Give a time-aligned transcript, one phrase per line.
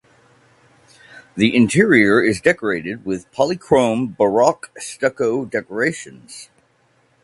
[1.37, 6.49] The interior is decorated with polychrome baroque stucco decorations.